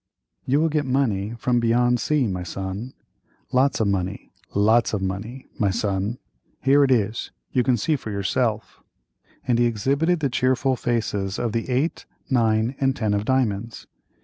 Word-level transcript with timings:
"You 0.47 0.59
will 0.59 0.69
get 0.69 0.87
money 0.87 1.35
from 1.37 1.59
beyond 1.59 1.99
sea, 1.99 2.25
my 2.25 2.41
son—lots 2.41 3.79
of 3.79 3.87
money, 3.87 4.31
lots 4.55 4.93
of 4.95 5.01
money, 5.03 5.45
my 5.59 5.69
son—here 5.69 6.83
it 6.83 6.89
is, 6.89 7.29
you 7.51 7.61
can 7.61 7.77
see 7.77 7.95
for 7.95 8.09
yourself," 8.09 8.81
and 9.47 9.59
he 9.59 9.65
exhibited 9.65 10.19
the 10.19 10.27
cheerful 10.31 10.75
faces 10.75 11.37
of 11.37 11.51
the 11.51 11.69
eight, 11.69 12.07
nine, 12.31 12.73
and 12.79 12.95
ten 12.95 13.13
of 13.13 13.25
diamonds. 13.25 13.85